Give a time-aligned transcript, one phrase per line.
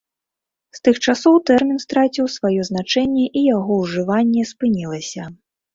[0.77, 5.23] З тых часоў тэрмін страціў сваё значэнне і яго ўжыванне спынілася.